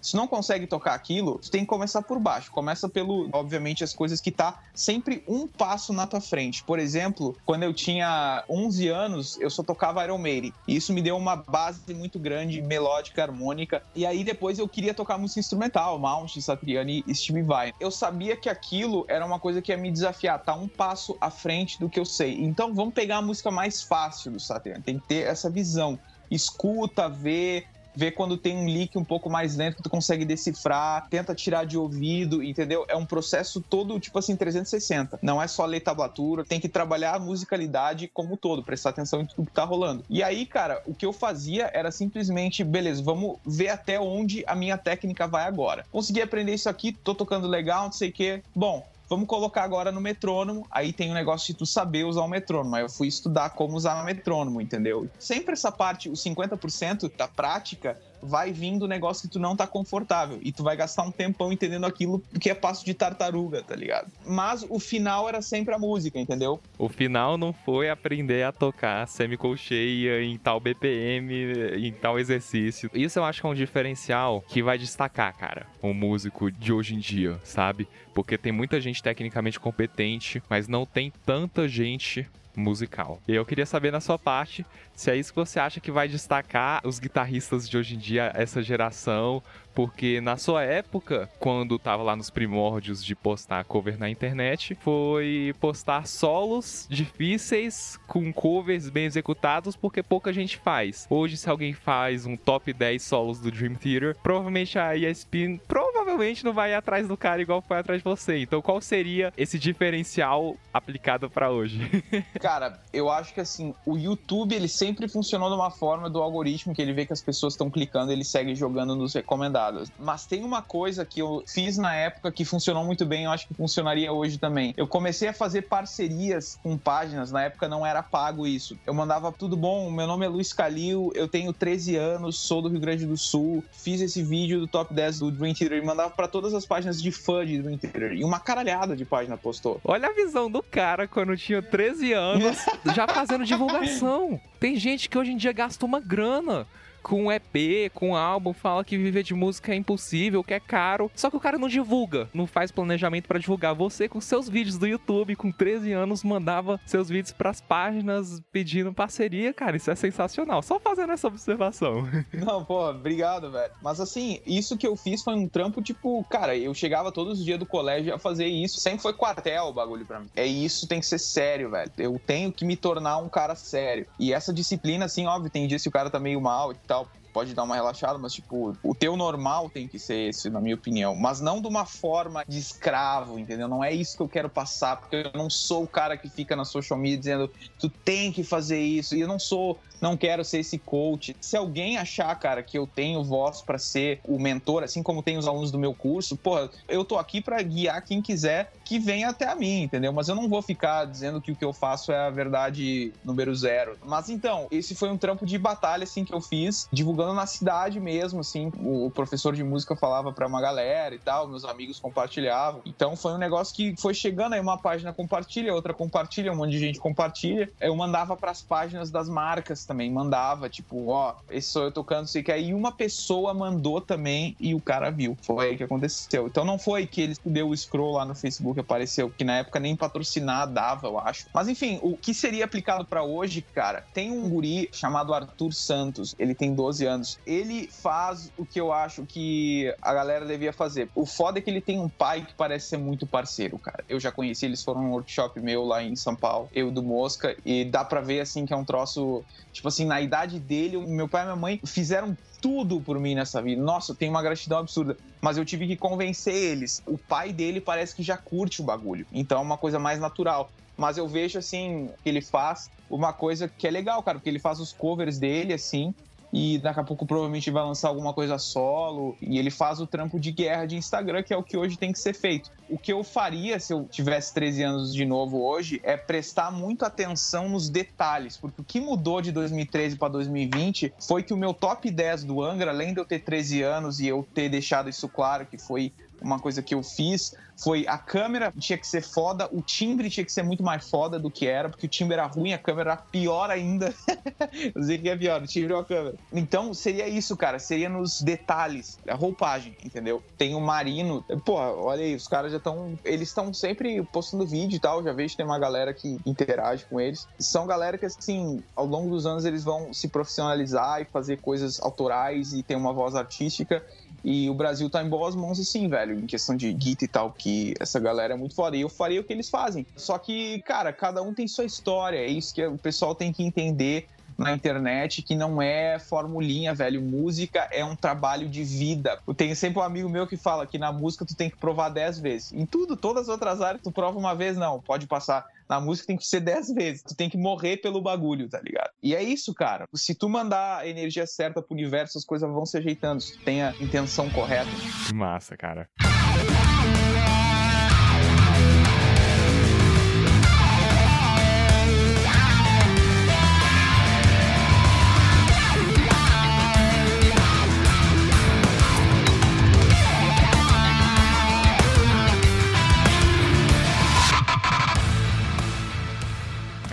[0.00, 2.50] se não consegue tocar aquilo, tu tem que começar por baixo.
[2.50, 6.62] Começa pelo, obviamente, as coisas que tá sempre um passo na tua frente.
[6.64, 10.52] Por exemplo, quando eu tinha 11 anos, eu só tocava Iron Maiden.
[10.68, 13.82] E isso me deu uma base muito grande, melódica, harmônica.
[13.94, 17.72] E aí depois eu queria tocar música instrumental, Mount, Satriani e Steve Vai.
[17.80, 21.30] Eu sabia que aquilo era uma coisa que ia me desafiar, tá um passo à
[21.30, 22.38] frente do que eu sei.
[22.40, 24.82] Então vamos pegar a música mais fácil fácil do Saturn.
[24.82, 25.98] Tem que ter essa visão.
[26.30, 31.08] Escuta, vê, vê quando tem um leak um pouco mais lento que tu consegue decifrar,
[31.08, 32.84] tenta tirar de ouvido, entendeu?
[32.88, 35.18] É um processo todo, tipo assim, 360.
[35.22, 39.20] Não é só ler tablatura, tem que trabalhar a musicalidade como um todo, prestar atenção
[39.20, 40.04] em tudo que tá rolando.
[40.08, 44.54] E aí, cara, o que eu fazia era simplesmente, beleza, vamos ver até onde a
[44.54, 45.84] minha técnica vai agora.
[45.90, 48.42] Consegui aprender isso aqui, tô tocando legal, não sei o quê.
[48.54, 50.64] Bom, Vamos colocar agora no metrônomo.
[50.70, 52.76] Aí tem o um negócio de tu saber usar o metrônomo.
[52.76, 55.10] Aí eu fui estudar como usar o metrônomo, entendeu?
[55.18, 59.66] Sempre essa parte, os 50% da prática, vai vindo um negócio que tu não tá
[59.66, 60.38] confortável.
[60.42, 64.10] E tu vai gastar um tempão entendendo aquilo que é passo de tartaruga, tá ligado?
[64.26, 66.60] Mas o final era sempre a música, entendeu?
[66.78, 71.32] O final não foi aprender a tocar semicolcheia em tal BPM,
[71.78, 72.90] em tal exercício.
[72.94, 76.94] Isso eu acho que é um diferencial que vai destacar, cara, o músico de hoje
[76.94, 77.88] em dia, sabe?
[78.14, 83.20] Porque tem muita gente tecnicamente competente, mas não tem tanta gente musical.
[83.26, 86.08] E eu queria saber na sua parte se é isso que você acha que vai
[86.08, 89.42] destacar os guitarristas de hoje em dia, essa geração,
[89.74, 95.54] porque na sua época, quando tava lá nos primórdios de postar cover na internet, foi
[95.58, 101.06] postar solos difíceis com covers bem executados, porque pouca gente faz.
[101.08, 105.60] Hoje, se alguém faz um top 10 solos do Dream Theater, provavelmente a ESP
[106.00, 108.38] provavelmente não vai atrás do cara igual foi atrás de você.
[108.38, 111.78] Então, qual seria esse diferencial aplicado para hoje?
[112.40, 116.74] cara, eu acho que assim, o YouTube ele sempre funcionou de uma forma do algoritmo
[116.74, 119.90] que ele vê que as pessoas estão clicando, ele segue jogando nos recomendados.
[119.98, 123.46] Mas tem uma coisa que eu fiz na época que funcionou muito bem, eu acho
[123.46, 124.72] que funcionaria hoje também.
[124.76, 128.78] Eu comecei a fazer parcerias com páginas, na época não era pago isso.
[128.86, 132.68] Eu mandava tudo bom, meu nome é Luiz Calil, eu tenho 13 anos, sou do
[132.68, 136.28] Rio Grande do Sul, fiz esse vídeo do top 10 do Dream Theater mandava para
[136.28, 138.12] todas as páginas de fã Dream Theater.
[138.12, 139.80] E uma caralhada de página postou.
[139.84, 142.58] Olha a visão do cara quando tinha 13 anos,
[142.94, 144.40] já fazendo divulgação.
[144.58, 146.66] Tem gente que hoje em dia gasta uma grana
[147.02, 151.10] com EP, com álbum, fala que viver de música é impossível, que é caro.
[151.14, 153.74] Só que o cara não divulga, não faz planejamento para divulgar.
[153.74, 158.92] Você, com seus vídeos do YouTube, com 13 anos, mandava seus vídeos pras páginas pedindo
[158.92, 159.76] parceria, cara.
[159.76, 160.62] Isso é sensacional.
[160.62, 162.08] Só fazendo essa observação.
[162.32, 163.72] Não, pô, obrigado, velho.
[163.82, 167.44] Mas assim, isso que eu fiz foi um trampo, tipo, cara, eu chegava todos os
[167.44, 168.80] dias do colégio a fazer isso.
[168.80, 170.28] Sempre foi quartel o bagulho pra mim.
[170.36, 171.90] É isso, tem que ser sério, velho.
[171.98, 174.06] Eu tenho que me tornar um cara sério.
[174.18, 177.54] E essa disciplina, assim, óbvio, tem dias que o cara tá meio mal tal, pode
[177.54, 181.14] dar uma relaxada, mas tipo, o teu normal tem que ser esse, na minha opinião.
[181.14, 183.68] Mas não de uma forma de escravo, entendeu?
[183.68, 186.56] Não é isso que eu quero passar, porque eu não sou o cara que fica
[186.56, 189.14] na social media dizendo tu tem que fazer isso.
[189.14, 191.36] E eu não sou não quero ser esse coach.
[191.40, 195.36] Se alguém achar, cara, que eu tenho voz para ser o mentor, assim como tem
[195.36, 199.28] os alunos do meu curso, pô, eu tô aqui para guiar quem quiser que venha
[199.28, 200.12] até a mim, entendeu?
[200.12, 203.54] Mas eu não vou ficar dizendo que o que eu faço é a verdade número
[203.54, 203.96] zero.
[204.04, 208.00] Mas então, esse foi um trampo de batalha, assim, que eu fiz, divulgando na cidade
[208.00, 208.72] mesmo, assim.
[208.78, 212.80] O professor de música falava para uma galera e tal, meus amigos compartilhavam.
[212.84, 216.72] Então foi um negócio que foi chegando aí, uma página compartilha, outra compartilha, um monte
[216.72, 217.70] de gente compartilha.
[217.80, 222.26] Eu mandava para as páginas das marcas também mandava, tipo, ó, esse sou eu tocando,
[222.26, 225.36] sei que aí uma pessoa mandou também e o cara viu.
[225.42, 226.46] Foi aí que aconteceu.
[226.46, 229.80] Então não foi que ele deu o scroll lá no Facebook apareceu, que na época
[229.80, 231.46] nem patrocinar dava, eu acho.
[231.52, 236.34] Mas enfim, o que seria aplicado para hoje, cara, tem um guri chamado Arthur Santos,
[236.38, 237.09] ele tem 12 anos.
[237.46, 241.10] Ele faz o que eu acho que a galera devia fazer.
[241.14, 244.04] O foda é que ele tem um pai que parece ser muito parceiro, cara.
[244.08, 247.56] Eu já conheci, eles foram num workshop meu lá em São Paulo, eu do Mosca,
[247.64, 251.28] e dá pra ver assim que é um troço Tipo assim, na idade dele, meu
[251.28, 253.80] pai e minha mãe fizeram tudo por mim nessa vida.
[253.80, 255.16] Nossa, eu tenho uma gratidão absurda.
[255.42, 257.00] Mas eu tive que convencer eles.
[257.06, 259.26] O pai dele parece que já curte o bagulho.
[259.32, 260.70] Então é uma coisa mais natural.
[260.98, 264.58] Mas eu vejo, assim, que ele faz uma coisa que é legal, cara, porque ele
[264.58, 266.14] faz os covers dele, assim,
[266.52, 270.38] e daqui a pouco provavelmente vai lançar alguma coisa solo e ele faz o trampo
[270.38, 272.70] de guerra de Instagram, que é o que hoje tem que ser feito.
[272.88, 277.06] O que eu faria se eu tivesse 13 anos de novo hoje é prestar muita
[277.06, 281.72] atenção nos detalhes, porque o que mudou de 2013 para 2020 foi que o meu
[281.72, 285.28] top 10 do Angra, além de eu ter 13 anos e eu ter deixado isso
[285.28, 289.68] claro que foi uma coisa que eu fiz foi a câmera tinha que ser foda,
[289.72, 292.46] o timbre tinha que ser muito mais foda do que era, porque o timbre era
[292.46, 294.14] ruim, a câmera era pior ainda.
[294.94, 296.34] eu sei que é pior, o timbre ou a câmera.
[296.52, 300.42] Então seria isso, cara, seria nos detalhes, a roupagem, entendeu?
[300.58, 304.96] Tem o Marino, pô, olha aí, os caras já estão, eles estão sempre postando vídeo
[304.96, 307.48] e tal, já vejo que tem uma galera que interage com eles.
[307.58, 311.98] São galera que, assim, ao longo dos anos eles vão se profissionalizar e fazer coisas
[312.00, 314.04] autorais e ter uma voz artística
[314.44, 317.52] e o Brasil tá em boas mãos, assim, velho, em questão de Git e tal,
[317.52, 318.96] que essa galera é muito foda.
[318.96, 320.06] E eu faria o que eles fazem.
[320.16, 322.38] Só que, cara, cada um tem sua história.
[322.38, 324.28] É isso que o pessoal tem que entender
[324.60, 327.20] na internet que não é formulinha, velho.
[327.20, 329.38] Música é um trabalho de vida.
[329.46, 332.10] Eu tenho sempre um amigo meu que fala que na música tu tem que provar
[332.10, 332.72] dez vezes.
[332.72, 335.00] Em tudo, todas as outras áreas, tu prova uma vez, não.
[335.00, 337.22] Pode passar na música tem que ser 10 vezes.
[337.24, 339.10] Tu tem que morrer pelo bagulho, tá ligado?
[339.20, 340.06] E é isso, cara.
[340.14, 343.40] Se tu mandar a energia certa pro universo, as coisas vão se ajeitando.
[343.40, 344.88] Se tu tem a intenção correta.
[345.26, 346.08] Que massa, cara.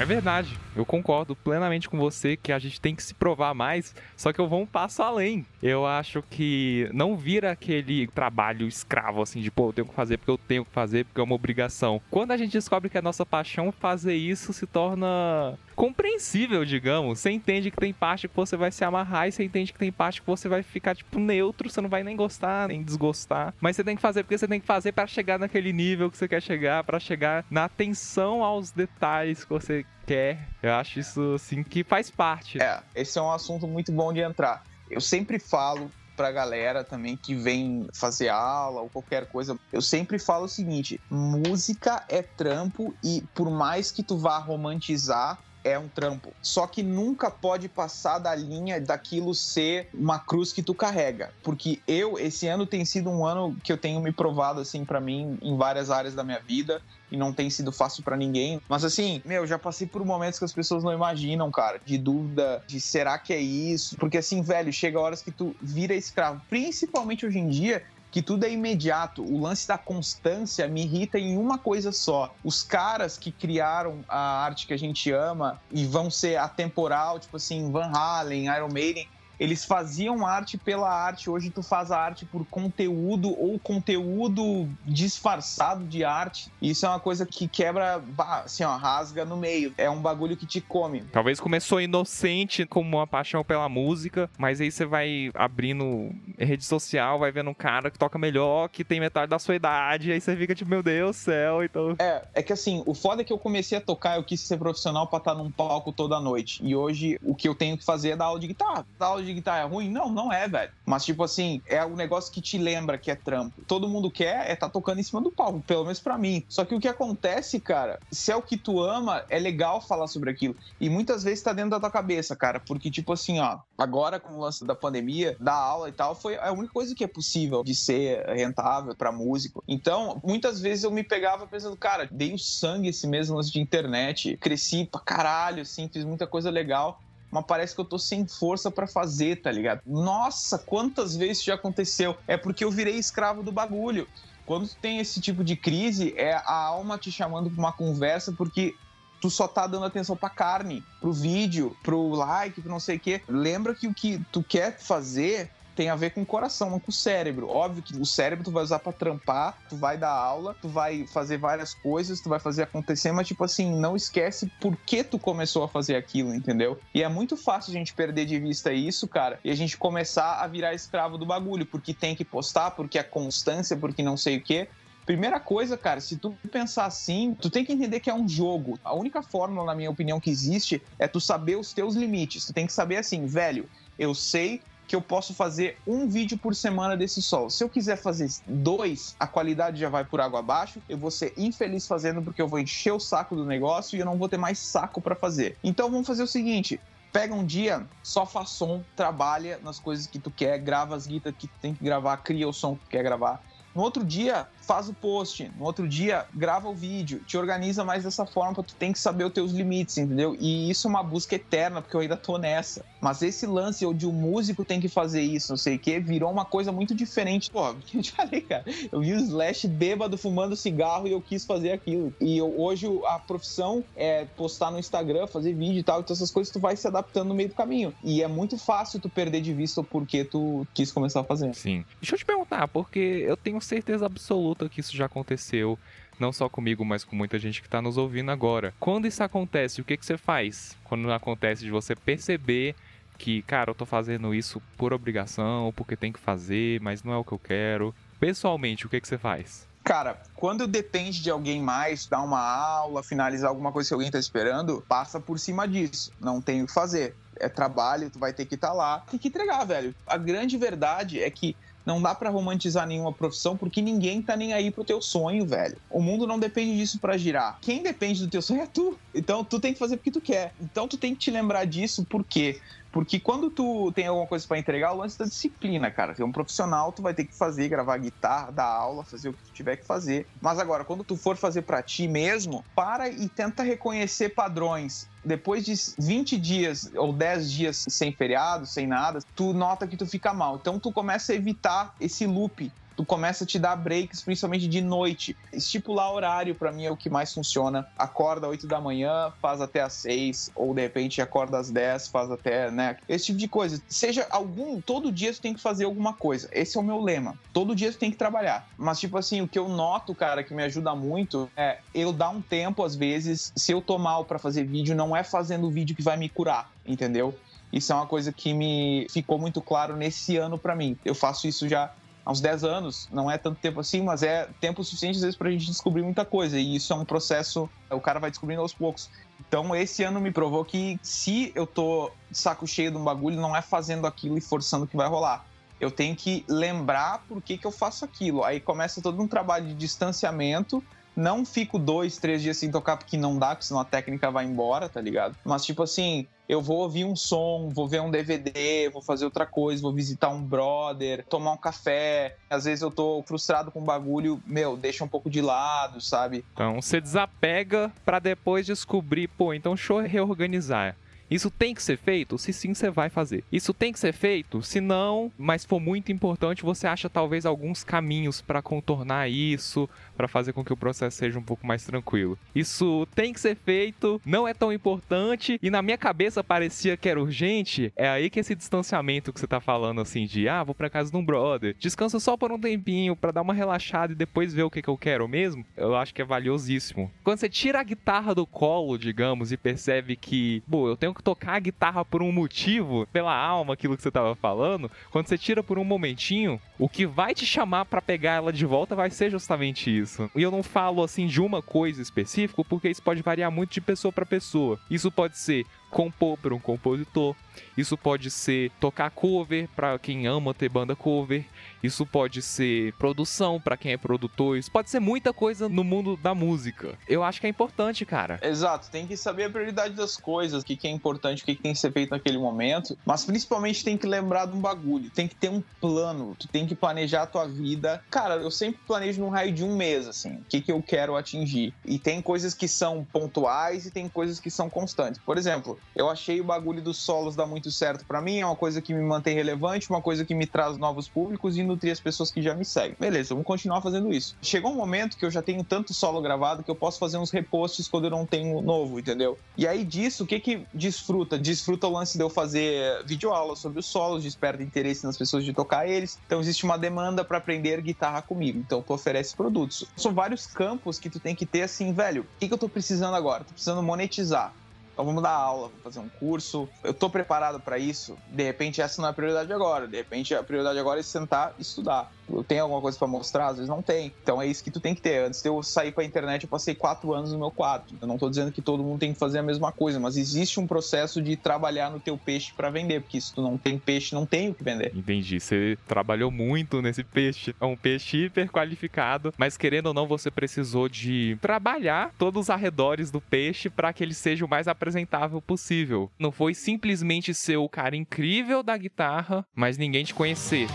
[0.08, 0.58] Verdade.
[0.76, 4.40] Eu concordo plenamente com você que a gente tem que se provar mais, só que
[4.40, 5.46] eu vou um passo além.
[5.62, 10.18] Eu acho que não vira aquele trabalho escravo assim de, pô, eu tenho que fazer
[10.18, 12.02] porque eu tenho que fazer porque é uma obrigação.
[12.10, 17.20] Quando a gente descobre que é nossa paixão, fazer isso se torna compreensível, digamos.
[17.20, 19.92] Você entende que tem parte que você vai se amarrar e você entende que tem
[19.92, 23.54] parte que você vai ficar, tipo, neutro, você não vai nem gostar, nem desgostar.
[23.62, 26.18] Mas você tem que fazer porque você tem que fazer para chegar naquele nível que
[26.18, 30.50] você quer chegar, para chegar na atenção aos detalhes que você quer.
[30.64, 32.60] Eu acho isso, assim, que faz parte.
[32.60, 34.64] É, esse é um assunto muito bom de entrar.
[34.90, 40.18] Eu sempre falo pra galera também que vem fazer aula ou qualquer coisa, eu sempre
[40.18, 45.38] falo o seguinte: música é trampo e por mais que tu vá romantizar,
[45.68, 46.34] é um trampo.
[46.42, 51.32] Só que nunca pode passar da linha daquilo ser uma cruz que tu carrega.
[51.44, 55.00] Porque eu, esse ano tem sido um ano que eu tenho me provado, assim, para
[55.00, 56.82] mim, em várias áreas da minha vida.
[57.10, 58.60] E não tem sido fácil para ninguém.
[58.68, 61.80] Mas assim, meu, já passei por momentos que as pessoas não imaginam, cara.
[61.86, 63.96] De dúvida, de será que é isso?
[63.98, 66.42] Porque assim, velho, chega horas que tu vira escravo.
[66.50, 67.82] Principalmente hoje em dia,
[68.18, 69.22] que tudo é imediato.
[69.22, 72.34] O lance da constância me irrita em uma coisa só.
[72.44, 77.38] Os caras que criaram a arte que a gente ama e vão ser atemporal, tipo
[77.38, 79.08] assim, Van Halen, Iron Maiden,
[79.40, 81.30] eles faziam arte pela arte.
[81.30, 86.52] Hoje tu faz a arte por conteúdo ou conteúdo disfarçado de arte.
[86.62, 88.04] Isso é uma coisa que quebra,
[88.44, 89.74] assim, ó, rasga no meio.
[89.78, 91.02] É um bagulho que te come.
[91.12, 97.20] Talvez começou inocente como uma paixão pela música, mas aí você vai abrindo rede social,
[97.20, 100.36] vai vendo um cara que toca melhor, que tem metade da sua idade, aí você
[100.36, 101.96] fica tipo, meu Deus do céu, então...
[102.00, 104.58] É, é que assim, o foda é que eu comecei a tocar, eu quis ser
[104.58, 106.60] profissional pra estar num palco toda noite.
[106.64, 108.86] E hoje, o que eu tenho que fazer é dar aula de guitarra.
[108.98, 109.90] Dar aula de guitarra é ruim?
[109.90, 110.72] Não, não é, velho.
[110.86, 113.62] Mas, tipo assim, é um negócio que te lembra que é trampo.
[113.66, 116.44] Todo mundo quer é tá tocando em cima do palco, pelo menos para mim.
[116.48, 120.08] Só que o que acontece, cara, se é o que tu ama, é legal falar
[120.08, 120.56] sobre aquilo.
[120.80, 122.60] E muitas vezes tá dentro da tua cabeça, cara.
[122.60, 126.38] Porque, tipo assim, ó, agora com o lance da pandemia, da aula e tal, foi
[126.38, 129.64] a única coisa que é possível de ser rentável para músico.
[129.68, 133.60] Então, muitas vezes eu me pegava pensando, cara, dei o sangue esse mesmo lance de
[133.60, 137.00] internet, cresci pra caralho, assim, fiz muita coisa legal
[137.32, 139.82] mas parece que eu tô sem força para fazer, tá ligado?
[139.86, 142.16] Nossa, quantas vezes já aconteceu?
[142.28, 144.08] É porque eu virei escravo do bagulho.
[144.46, 148.74] Quando tem esse tipo de crise, é a alma te chamando pra uma conversa porque
[149.22, 153.00] tu só tá dando atenção pra carne, pro vídeo, pro like, pro não sei o
[153.00, 153.22] quê.
[153.28, 156.90] Lembra que o que tu quer fazer tem a ver com o coração, não com
[156.90, 157.48] o cérebro.
[157.48, 161.06] Óbvio que o cérebro tu vai usar para trampar, tu vai dar aula, tu vai
[161.06, 165.20] fazer várias coisas, tu vai fazer acontecer, mas tipo assim, não esquece por que tu
[165.20, 166.80] começou a fazer aquilo, entendeu?
[166.96, 170.42] E é muito fácil a gente perder de vista isso, cara, e a gente começar
[170.42, 174.38] a virar escravo do bagulho, porque tem que postar, porque é constância, porque não sei
[174.38, 174.68] o quê.
[175.06, 178.80] Primeira coisa, cara, se tu pensar assim, tu tem que entender que é um jogo.
[178.84, 182.46] A única fórmula, na minha opinião, que existe é tu saber os teus limites.
[182.46, 186.56] Tu tem que saber assim, velho, eu sei que eu posso fazer um vídeo por
[186.56, 187.50] semana desse solo.
[187.50, 190.82] Se eu quiser fazer dois, a qualidade já vai por água abaixo.
[190.88, 194.06] Eu vou ser infeliz fazendo porque eu vou encher o saco do negócio e eu
[194.06, 195.58] não vou ter mais saco para fazer.
[195.64, 196.80] Então vamos fazer o seguinte:
[197.12, 201.36] pega um dia, só faz som, trabalha nas coisas que tu quer, grava as guitas
[201.38, 203.42] que tu tem que gravar, cria o som que tu quer gravar.
[203.78, 205.52] No outro dia, faz o post.
[205.56, 207.20] No outro dia, grava o vídeo.
[207.20, 210.36] Te organiza mais dessa forma, tu tem que saber os teus limites, entendeu?
[210.40, 212.84] E isso é uma busca eterna, porque eu ainda tô nessa.
[213.00, 216.32] Mas esse lance onde o músico tem que fazer isso, não sei o quê, virou
[216.32, 217.50] uma coisa muito diferente.
[217.52, 218.66] Pô, eu te falei, cara.
[218.92, 222.14] Eu vi o Slash bêbado fumando cigarro e eu quis fazer aquilo.
[222.20, 226.00] E eu, hoje a profissão é postar no Instagram, fazer vídeo e tal.
[226.00, 227.94] Então essas coisas tu vai se adaptando no meio do caminho.
[228.04, 231.54] E é muito fácil tu perder de vista o porquê tu quis começar a fazer.
[231.56, 231.86] Sim.
[232.02, 235.78] Deixa eu te perguntar, porque eu tenho certeza absoluta que isso já aconteceu,
[236.20, 238.74] não só comigo, mas com muita gente que está nos ouvindo agora.
[238.80, 240.76] Quando isso acontece, o que, que você faz?
[240.84, 242.76] Quando acontece de você perceber
[243.18, 247.18] que, cara, eu tô fazendo isso por obrigação, porque tem que fazer, mas não é
[247.18, 247.94] o que eu quero.
[248.20, 249.68] Pessoalmente, o que, que você faz?
[249.84, 254.20] Cara, quando depende de alguém mais, dar uma aula, finalizar alguma coisa que alguém tá
[254.20, 256.12] esperando, passa por cima disso.
[256.20, 257.16] Não tem o que fazer.
[257.40, 259.04] É trabalho, tu vai ter que estar tá lá.
[259.10, 259.96] Tem que entregar, velho.
[260.06, 261.56] A grande verdade é que
[261.88, 265.78] não dá para romantizar nenhuma profissão porque ninguém tá nem aí pro teu sonho, velho.
[265.90, 267.60] O mundo não depende disso para girar.
[267.62, 269.00] Quem depende do teu sonho é tu.
[269.16, 270.54] Então tu tem que fazer porque tu quer.
[270.60, 272.60] Então tu tem que te lembrar disso porque
[272.92, 276.14] porque quando tu tem alguma coisa para entregar, o lance da disciplina, cara.
[276.14, 279.34] Tu é um profissional, tu vai ter que fazer, gravar guitarra, dar aula, fazer o
[279.34, 280.28] que tu tiver que fazer.
[280.42, 285.66] Mas agora, quando tu for fazer para ti mesmo, para e tenta reconhecer padrões depois
[285.66, 290.34] de 20 dias ou 10 dias sem feriado, sem nada, tu nota que tu fica
[290.34, 290.56] mal.
[290.56, 294.82] Então tu começa a evitar esse loop tu começa a te dar breaks, principalmente de
[294.82, 295.38] noite.
[295.54, 297.88] Estipular horário para mim é o que mais funciona.
[297.96, 302.08] Acorda às 8 da manhã, faz até às 6, ou de repente acorda às 10,
[302.08, 302.98] faz até, né?
[303.08, 303.80] Esse tipo de coisa.
[303.88, 306.50] Seja algum, todo dia tu tem que fazer alguma coisa.
[306.52, 307.38] Esse é o meu lema.
[307.54, 308.68] Todo dia tu tem que trabalhar.
[308.76, 312.32] Mas tipo assim, o que eu noto, cara, que me ajuda muito é eu dar
[312.32, 315.96] um tempo às vezes, se eu tô mal para fazer vídeo, não é fazendo vídeo
[315.96, 317.38] que vai me curar, entendeu?
[317.72, 320.98] Isso é uma coisa que me ficou muito claro nesse ano para mim.
[321.06, 321.92] Eu faço isso já
[322.28, 325.38] há uns 10 anos, não é tanto tempo assim, mas é tempo suficiente às vezes
[325.38, 326.60] pra gente descobrir muita coisa.
[326.60, 329.10] E isso é um processo, o cara vai descobrindo aos poucos.
[329.40, 333.56] Então, esse ano me provou que se eu tô saco cheio de um bagulho, não
[333.56, 335.46] é fazendo aquilo e forçando que vai rolar.
[335.80, 338.44] Eu tenho que lembrar por que, que eu faço aquilo.
[338.44, 340.84] Aí começa todo um trabalho de distanciamento
[341.18, 344.46] não fico dois, três dias sem tocar porque não dá, porque senão a técnica vai
[344.46, 345.36] embora, tá ligado?
[345.44, 349.44] Mas, tipo assim, eu vou ouvir um som, vou ver um DVD, vou fazer outra
[349.44, 352.38] coisa, vou visitar um brother, tomar um café.
[352.48, 356.46] Às vezes eu tô frustrado com o bagulho, meu, deixa um pouco de lado, sabe?
[356.54, 360.96] Então você desapega para depois descobrir, pô, então deixa eu reorganizar.
[361.30, 362.38] Isso tem que ser feito?
[362.38, 363.44] Se sim, você vai fazer.
[363.52, 364.62] Isso tem que ser feito?
[364.62, 370.28] Se não, mas for muito importante, você acha talvez alguns caminhos para contornar isso, para
[370.28, 372.38] fazer com que o processo seja um pouco mais tranquilo.
[372.56, 377.10] Isso tem que ser feito, não é tão importante e na minha cabeça parecia que
[377.10, 377.92] era urgente.
[377.96, 381.12] É aí que esse distanciamento que você tá falando assim de, ah, vou para casa
[381.12, 384.64] de um brother, descansa só por um tempinho para dar uma relaxada e depois ver
[384.64, 387.12] o que, que eu quero mesmo, eu acho que é valiosíssimo.
[387.24, 391.56] Quando você tira a guitarra do colo, digamos, e percebe que, pô, eu tenho tocar
[391.56, 395.64] a guitarra por um motivo, pela alma, aquilo que você tava falando, quando você tira
[395.64, 399.30] por um momentinho, o que vai te chamar para pegar ela de volta vai ser
[399.30, 400.30] justamente isso.
[400.36, 403.82] E eu não falo assim de uma coisa específica, porque isso pode variar muito de
[403.82, 404.80] pessoa para pessoa.
[404.90, 407.36] Isso pode ser compor para um compositor.
[407.76, 411.46] Isso pode ser tocar cover para quem ama ter banda cover.
[411.82, 414.58] Isso pode ser produção para quem é produtor.
[414.58, 416.98] Isso pode ser muita coisa no mundo da música.
[417.08, 418.40] Eu acho que é importante, cara.
[418.42, 421.74] Exato, tem que saber a prioridade das coisas, o que é importante, o que tem
[421.74, 422.98] que ser feito naquele momento.
[423.06, 425.10] Mas principalmente tem que lembrar de um bagulho.
[425.12, 426.36] Tem que ter um plano.
[426.38, 428.04] Tu tem que planejar a tua vida.
[428.10, 430.36] Cara, eu sempre planejo num raio de um mês, assim.
[430.36, 431.74] O que, que eu quero atingir.
[431.86, 435.22] E tem coisas que são pontuais e tem coisas que são constantes.
[435.24, 438.56] Por exemplo, eu achei o bagulho dos solos dar muito certo para mim, é uma
[438.56, 442.00] coisa que me mantém relevante, uma coisa que me traz novos públicos e nutrir as
[442.00, 442.96] pessoas que já me seguem.
[443.00, 444.36] Beleza, vamos continuar fazendo isso.
[444.42, 447.32] Chegou um momento que eu já tenho tanto solo gravado que eu posso fazer uns
[447.32, 449.38] reposts quando eu não tenho novo, entendeu?
[449.58, 451.38] E aí disso, o que que desfruta?
[451.38, 455.54] Desfruta o lance de eu fazer videoaula sobre os solos, desperta interesse nas pessoas de
[455.54, 456.20] tocar eles.
[456.26, 458.60] Então existe uma demanda para aprender guitarra comigo.
[458.60, 459.86] Então tu oferece produtos.
[459.96, 462.24] São vários campos que tu tem que ter assim, velho.
[462.24, 463.44] O que, que eu tô precisando agora?
[463.44, 464.54] Tô precisando monetizar.
[464.98, 466.68] Então vamos dar aula, vamos fazer um curso.
[466.84, 468.18] Eu tô preparado para isso.
[468.32, 469.88] De repente essa não é a prioridade agora.
[469.88, 473.48] De repente a prioridade agora é sentar e estudar eu tenho alguma coisa para mostrar,
[473.48, 474.12] às vezes não tem.
[474.22, 475.26] Então é isso que tu tem que ter.
[475.26, 477.96] Antes de eu sair pra internet, eu passei quatro anos no meu quarto.
[478.02, 480.60] Eu não tô dizendo que todo mundo tem que fazer a mesma coisa, mas existe
[480.60, 484.14] um processo de trabalhar no teu peixe para vender, porque se tu não tem peixe,
[484.14, 484.92] não tem o que vender.
[484.96, 485.40] Entendi.
[485.40, 487.56] Você trabalhou muito nesse peixe.
[487.60, 492.50] É um peixe hiper qualificado, mas querendo ou não, você precisou de trabalhar todos os
[492.50, 496.12] arredores do peixe para que ele seja o mais apresentável possível.
[496.20, 500.68] Não foi simplesmente ser o cara incrível da guitarra, mas ninguém te conhecer.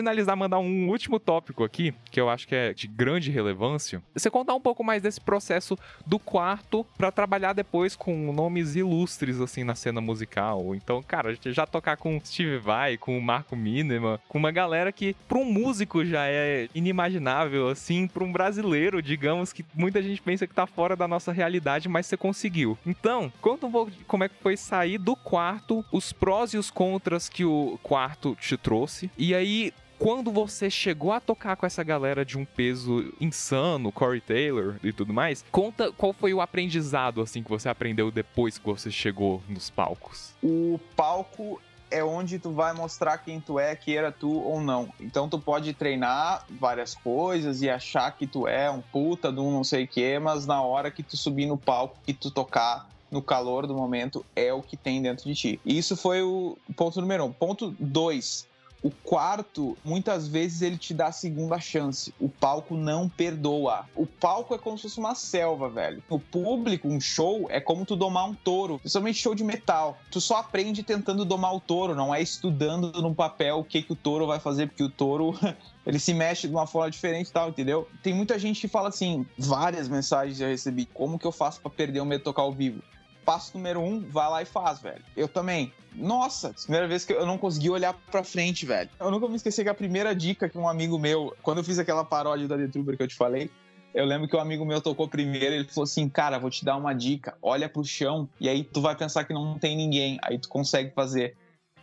[0.00, 4.02] Finalizar, mandar um último tópico aqui, que eu acho que é de grande relevância.
[4.14, 9.40] Você contar um pouco mais desse processo do quarto para trabalhar depois com nomes ilustres,
[9.40, 10.74] assim, na cena musical.
[10.74, 15.14] Então, cara, já tocar com Steve Vai, com o Marco Minema, com uma galera que,
[15.28, 20.46] para um músico, já é inimaginável, assim, para um brasileiro, digamos, que muita gente pensa
[20.46, 22.78] que tá fora da nossa realidade, mas você conseguiu.
[22.86, 26.70] Então, conta um pouco como é que foi sair do quarto, os prós e os
[26.70, 29.10] contras que o quarto te trouxe.
[29.18, 34.20] E aí, quando você chegou a tocar com essa galera de um peso insano, Corey
[34.20, 38.64] Taylor e tudo mais, conta qual foi o aprendizado assim que você aprendeu depois que
[38.64, 40.32] você chegou nos palcos.
[40.42, 41.60] O palco
[41.90, 44.88] é onde tu vai mostrar quem tu é, queira tu ou não.
[44.98, 49.50] Então tu pode treinar várias coisas e achar que tu é um puta de um
[49.50, 52.88] não sei o que, mas na hora que tu subir no palco, que tu tocar
[53.10, 55.60] no calor do momento, é o que tem dentro de ti.
[55.66, 57.32] Isso foi o ponto número um.
[57.32, 58.46] Ponto dois,
[58.82, 62.14] O quarto, muitas vezes ele te dá a segunda chance.
[62.18, 63.86] O palco não perdoa.
[63.94, 66.02] O palco é como se fosse uma selva, velho.
[66.08, 69.98] O público, um show, é como tu domar um touro, principalmente show de metal.
[70.10, 73.92] Tu só aprende tentando domar o touro, não é estudando no papel o que, que
[73.92, 75.38] o touro vai fazer, porque o touro
[75.84, 77.86] ele se mexe de uma forma diferente e tal, entendeu?
[78.02, 81.70] Tem muita gente que fala assim, várias mensagens eu recebi, como que eu faço para
[81.70, 82.82] perder o medo de tocar ao vivo?
[83.30, 85.04] Passo número um, vai lá e faz, velho.
[85.16, 85.72] Eu também.
[85.94, 88.90] Nossa, primeira vez que eu não consegui olhar pra frente, velho.
[88.98, 91.78] Eu nunca me esqueci que a primeira dica que um amigo meu, quando eu fiz
[91.78, 93.48] aquela paródia da The Trooper que eu te falei,
[93.94, 96.76] eu lembro que um amigo meu tocou primeiro, ele falou assim: Cara, vou te dar
[96.76, 100.36] uma dica, olha pro chão, e aí tu vai pensar que não tem ninguém, aí
[100.36, 101.36] tu consegue fazer.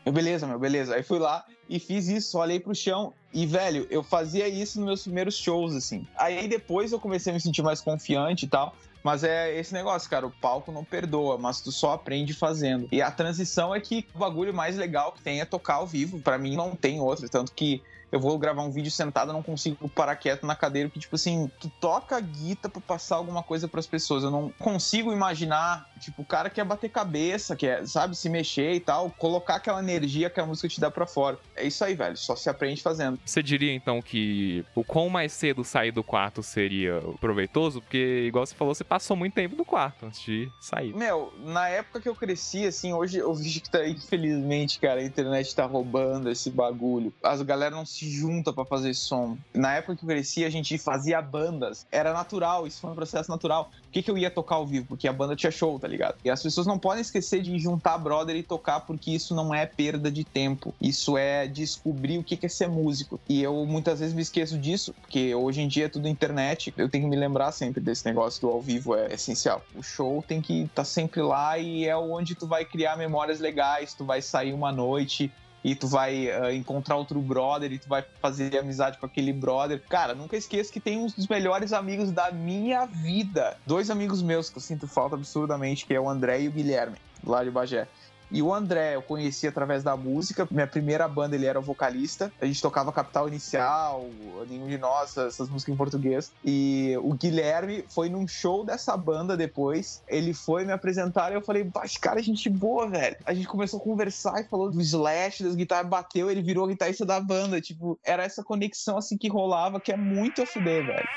[0.06, 0.96] Eu, beleza, meu, beleza.
[0.96, 4.88] Aí fui lá e fiz isso, olhei pro chão e, velho, eu fazia isso nos
[4.88, 6.06] meus primeiros shows, assim.
[6.18, 8.76] Aí depois eu comecei a me sentir mais confiante e tal.
[9.08, 12.90] Mas é esse negócio, cara, o palco não perdoa, mas tu só aprende fazendo.
[12.92, 16.20] E a transição é que o bagulho mais legal que tem é tocar ao vivo.
[16.20, 17.82] Para mim não tem outro, tanto que
[18.12, 21.16] eu vou gravar um vídeo sentado, eu não consigo parar quieto na cadeira, que, tipo
[21.16, 24.24] assim, tu toca a guita pra passar alguma coisa para as pessoas.
[24.24, 28.80] Eu não consigo imaginar, tipo, o cara quer bater cabeça, quer, sabe, se mexer e
[28.80, 31.38] tal, colocar aquela energia que a música te dá para fora.
[31.56, 33.20] É isso aí, velho, só se aprende fazendo.
[33.26, 37.82] Você diria, então, que o quão mais cedo sair do quarto seria proveitoso?
[37.82, 40.96] Porque, igual você falou, você passou muito tempo no quarto antes de sair.
[40.96, 45.04] Meu, na época que eu cresci, assim, hoje eu vejo que tá, infelizmente, cara, a
[45.04, 47.14] internet tá roubando esse bagulho.
[47.22, 49.38] As galera não se se junta para fazer som.
[49.54, 51.86] Na época que eu cresci, a gente fazia bandas.
[51.92, 53.72] Era natural, isso foi um processo natural.
[53.84, 54.86] Por que, que eu ia tocar ao vivo?
[54.88, 56.16] Porque a banda tinha show, tá ligado?
[56.24, 59.66] E as pessoas não podem esquecer de juntar brother e tocar, porque isso não é
[59.66, 60.74] perda de tempo.
[60.80, 63.20] Isso é descobrir o que é ser músico.
[63.28, 66.74] E eu muitas vezes me esqueço disso, porque hoje em dia é tudo internet.
[66.78, 69.64] Eu tenho que me lembrar sempre desse negócio do ao vivo é essencial.
[69.76, 73.40] O show tem que estar tá sempre lá e é onde tu vai criar memórias
[73.40, 75.32] legais, tu vai sair uma noite
[75.64, 79.82] e tu vai uh, encontrar outro brother e tu vai fazer amizade com aquele brother.
[79.90, 83.58] Cara, nunca esqueça que tem um dos melhores amigos da minha vida.
[83.66, 86.98] Dois amigos meus que eu sinto falta absurdamente, que é o André e o Guilherme,
[87.24, 87.88] lá de Bagé.
[88.30, 90.48] E o André eu conheci através da música.
[90.52, 92.32] Minha primeira banda ele era o vocalista.
[92.42, 94.06] A gente tocava Capital Inicial,
[94.50, 96.32] nenhum de nós, essas músicas em português.
[96.44, 100.04] E o Guilherme foi num show dessa banda depois.
[100.08, 103.16] Ele foi me apresentar e eu falei, esse cara é gente boa, velho.
[103.26, 107.06] A gente começou a conversar e falou do Slash, das guitarras, bateu, ele virou guitarrista
[107.06, 107.62] da banda.
[107.62, 111.08] Tipo, era essa conexão assim que rolava que é muito a fuder, velho.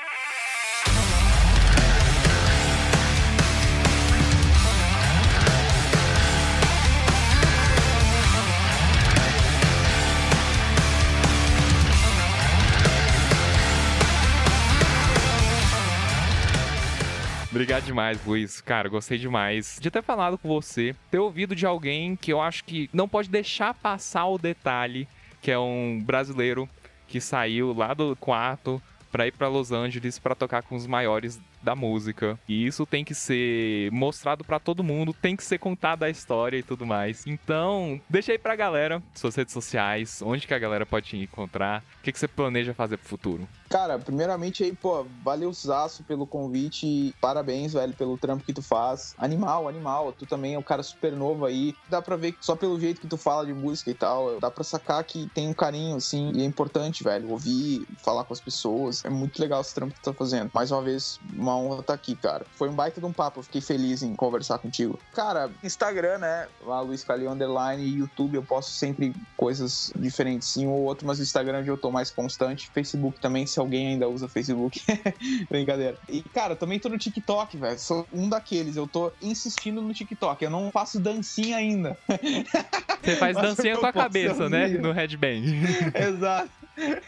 [17.61, 18.59] Obrigado demais, Luiz.
[18.59, 22.63] Cara, gostei demais de ter falado com você, ter ouvido de alguém que eu acho
[22.63, 25.07] que não pode deixar passar o detalhe,
[25.43, 26.67] que é um brasileiro
[27.07, 28.81] que saiu lá do quarto
[29.11, 32.39] para ir para Los Angeles para tocar com os maiores da música.
[32.47, 36.57] E isso tem que ser mostrado para todo mundo, tem que ser contada a história
[36.57, 37.25] e tudo mais.
[37.25, 41.83] Então, deixa aí pra galera, suas redes sociais, onde que a galera pode te encontrar,
[41.99, 43.47] o que, que você planeja fazer pro futuro.
[43.69, 49.15] Cara, primeiramente aí, pô, valeu Zaço pelo convite parabéns, velho, pelo trampo que tu faz.
[49.17, 51.73] Animal, animal, tu também é um cara super novo aí.
[51.89, 54.51] Dá pra ver que só pelo jeito que tu fala de música e tal, dá
[54.51, 58.41] pra sacar que tem um carinho, assim, e é importante, velho, ouvir, falar com as
[58.41, 59.05] pessoas.
[59.05, 60.51] É muito legal esse trampo que tu tá fazendo.
[60.53, 62.45] Mais uma vez, uma honra estar tá aqui, cara.
[62.55, 64.99] Foi um baita de um papo, fiquei feliz em conversar contigo.
[65.13, 70.67] Cara, Instagram, né, lá Luiz Calil Underline e YouTube eu posto sempre coisas diferentes, sim
[70.67, 72.69] ou outro, mas o Instagram é onde eu tô mais constante.
[72.73, 74.81] Facebook também, se alguém ainda usa Facebook.
[75.49, 75.97] Brincadeira.
[76.07, 77.79] E, cara, também tô no TikTok, velho.
[77.79, 78.75] Sou um daqueles.
[78.75, 80.43] Eu tô insistindo no TikTok.
[80.43, 81.97] Eu não faço dancinha ainda.
[83.01, 84.67] Você faz Mas dancinha com a cabeça, né?
[84.67, 85.43] No headbang.
[85.95, 86.49] Exato.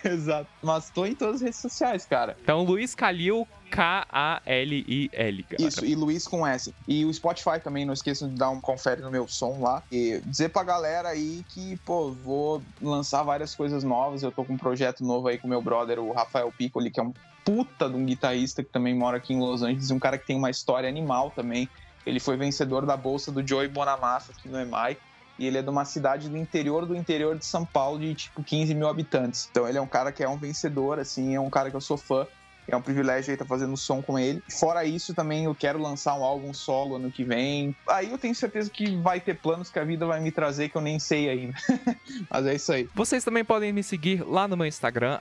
[0.03, 0.47] Exato.
[0.61, 2.35] Mas tô em todas as redes sociais, cara.
[2.41, 5.45] Então, Luiz Calil, K-A-L-I-L.
[5.57, 6.73] Isso, e Luiz com S.
[6.87, 9.81] E o Spotify também, não esqueçam de dar um confere no meu som lá.
[9.91, 14.21] E dizer pra galera aí que, pô, vou lançar várias coisas novas.
[14.21, 17.03] Eu tô com um projeto novo aí com meu brother, o Rafael Piccoli, que é
[17.03, 17.13] um
[17.43, 20.37] puta de um guitarrista que também mora aqui em Los Angeles, um cara que tem
[20.37, 21.67] uma história animal também.
[22.05, 24.97] Ele foi vencedor da bolsa do Joey Bonamassa aqui no EMAI
[25.39, 28.43] e ele é de uma cidade do interior do interior de São Paulo de tipo
[28.43, 29.47] 15 mil habitantes.
[29.49, 31.81] Então ele é um cara que é um vencedor, assim, é um cara que eu
[31.81, 32.27] sou fã.
[32.67, 34.43] É um privilégio estar tá fazendo som com ele.
[34.49, 37.75] Fora isso, também eu quero lançar um álbum solo ano que vem.
[37.87, 40.75] Aí eu tenho certeza que vai ter planos que a vida vai me trazer que
[40.75, 41.55] eu nem sei ainda.
[42.29, 42.89] Mas é isso aí.
[42.93, 45.19] Vocês também podem me seguir lá no meu Instagram,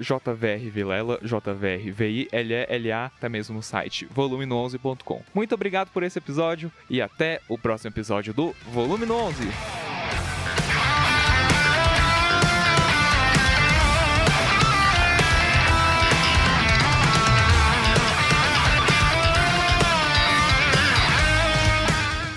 [0.00, 5.22] jvrvilela, J-V-R-V-I-L-E-L-A, até mesmo no site volume11.com.
[5.34, 9.83] Muito obrigado por esse episódio e até o próximo episódio do Volume 11.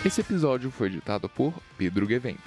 [0.07, 2.39] Esse episódio foi editado por Pedro Guevento.